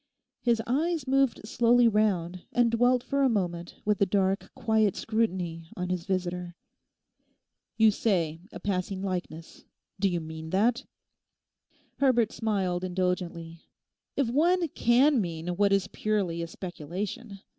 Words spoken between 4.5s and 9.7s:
quiet scrutiny on his visitor. 'You say a passing likeness;